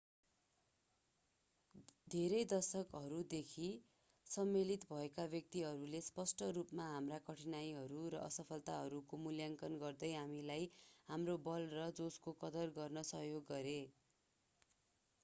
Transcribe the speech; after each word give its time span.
धेरै 2.07 2.37
दशकहरूदेखि 2.51 3.67
सम्मिलित 4.27 4.87
भएका 4.87 5.25
व्यक्तिहरूले 5.29 6.01
स्पष्ट 6.05 6.47
रूपमा 6.55 6.87
हाम्रा 6.89 7.19
कठिनाइहरू 7.27 8.01
र 8.09 8.21
असफलताहरूको 8.23 9.19
मूल्याङ्कन 9.21 9.77
गर्दै 9.81 10.11
हामीलाई 10.15 10.67
हाम्रो 11.09 11.35
बल 11.43 11.67
र 11.75 11.85
जोशको 11.99 12.33
कदर 12.41 12.73
गर्न 12.75 13.05
सहयोग 13.11 13.45
गरे 13.49 13.77